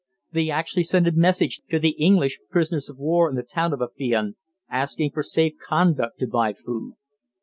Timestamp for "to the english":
1.69-2.39